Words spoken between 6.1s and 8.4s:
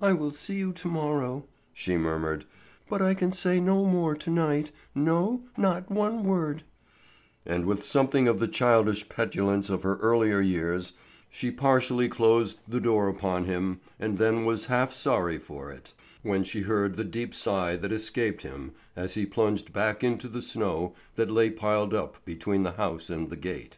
word"; and with something of